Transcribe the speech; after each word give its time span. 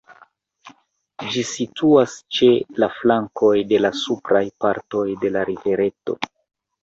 Ĝi 1.33 1.41
situas 1.49 2.15
ĉe 2.37 2.47
la 2.83 2.89
flankoj 3.01 3.53
de 3.73 3.81
la 3.83 3.91
supraj 4.05 4.43
partoj 4.65 5.05
de 5.25 5.31
la 5.37 5.47
rivereto. 5.51 6.19